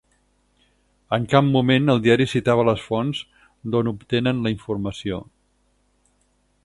En 1.17 1.27
cap 1.33 1.45
moment 1.57 1.93
el 1.93 2.01
diari 2.07 2.27
citava 2.31 2.65
les 2.69 2.87
fonts 2.87 3.21
d’on 3.75 3.93
obtenen 3.93 4.43
la 4.47 4.57
informació. 4.59 5.21